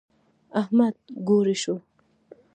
[0.61, 0.95] احمد
[1.27, 1.75] ګوړۍ شو.